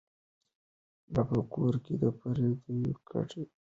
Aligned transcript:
نه 1.13 1.21
په 1.29 1.37
کور 1.53 1.73
کي 1.85 1.93
د 2.01 2.05
پردیو 2.17 2.61
کډي 2.63 2.91
پنډي 3.07 3.43